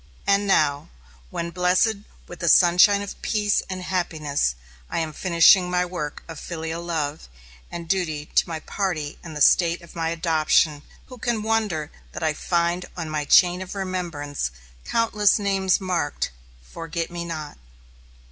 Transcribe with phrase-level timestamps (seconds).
[0.25, 0.89] And now,
[1.29, 1.97] when blessed
[2.27, 4.55] with the sunshine of peace and happiness,
[4.89, 7.29] I am finishing my work of filial love
[7.69, 12.23] and duty to my party and the State of my adoption, who can wonder that
[12.23, 14.49] I find on my chain of remembrance
[14.85, 16.31] countless names marked,
[16.63, 17.59] "forget me not"?